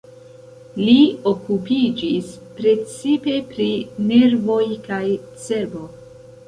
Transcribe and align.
Li 0.87 0.95
okupiĝis 1.31 2.33
precipe 2.61 3.37
pri 3.53 3.69
nervoj 4.09 4.65
kaj 4.91 5.05
cerbo. 5.47 5.89